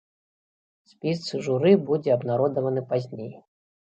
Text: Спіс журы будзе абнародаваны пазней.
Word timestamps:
Спіс 0.93 1.21
журы 1.47 1.73
будзе 1.91 2.11
абнародаваны 2.17 2.87
пазней. 2.95 3.31